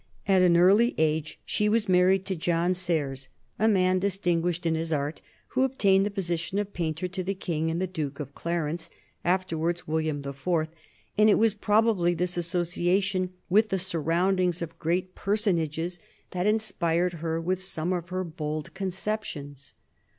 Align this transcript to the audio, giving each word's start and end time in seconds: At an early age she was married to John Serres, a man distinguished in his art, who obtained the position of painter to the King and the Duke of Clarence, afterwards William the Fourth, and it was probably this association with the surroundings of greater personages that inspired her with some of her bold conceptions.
At 0.27 0.41
an 0.41 0.57
early 0.57 0.95
age 0.97 1.39
she 1.45 1.69
was 1.69 1.87
married 1.87 2.25
to 2.25 2.35
John 2.35 2.73
Serres, 2.73 3.29
a 3.59 3.67
man 3.67 3.99
distinguished 3.99 4.65
in 4.65 4.73
his 4.73 4.91
art, 4.91 5.21
who 5.49 5.61
obtained 5.61 6.07
the 6.07 6.09
position 6.09 6.57
of 6.57 6.73
painter 6.73 7.07
to 7.09 7.23
the 7.23 7.35
King 7.35 7.69
and 7.69 7.79
the 7.79 7.85
Duke 7.85 8.19
of 8.19 8.33
Clarence, 8.33 8.89
afterwards 9.23 9.87
William 9.87 10.23
the 10.23 10.33
Fourth, 10.33 10.69
and 11.19 11.29
it 11.29 11.37
was 11.37 11.53
probably 11.53 12.15
this 12.15 12.35
association 12.35 13.31
with 13.47 13.69
the 13.69 13.77
surroundings 13.77 14.63
of 14.63 14.79
greater 14.79 15.09
personages 15.13 15.99
that 16.31 16.47
inspired 16.47 17.13
her 17.21 17.39
with 17.39 17.61
some 17.61 17.93
of 17.93 18.09
her 18.09 18.23
bold 18.23 18.73
conceptions. 18.73 19.75